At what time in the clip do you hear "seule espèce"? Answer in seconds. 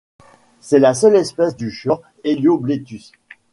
0.95-1.55